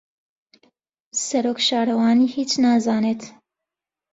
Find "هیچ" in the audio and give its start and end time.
2.35-2.51